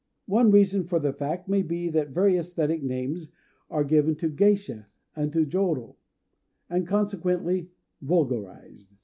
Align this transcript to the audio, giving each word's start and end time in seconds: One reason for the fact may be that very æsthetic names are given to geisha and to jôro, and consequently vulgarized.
One 0.25 0.49
reason 0.49 0.85
for 0.85 0.97
the 0.97 1.13
fact 1.13 1.47
may 1.47 1.61
be 1.61 1.87
that 1.89 2.09
very 2.09 2.33
æsthetic 2.33 2.81
names 2.81 3.29
are 3.69 3.83
given 3.83 4.15
to 4.15 4.29
geisha 4.29 4.87
and 5.15 5.31
to 5.31 5.45
jôro, 5.45 5.93
and 6.71 6.87
consequently 6.87 7.69
vulgarized. 8.01 8.95